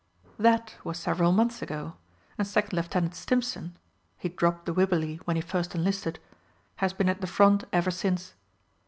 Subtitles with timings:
[0.39, 1.93] That was several months ago,
[2.35, 3.77] and Second Lieutenant Stimpson
[4.17, 6.17] (he dropped the "Wibberley" when he first enlisted)
[6.77, 8.33] has been at the front ever since.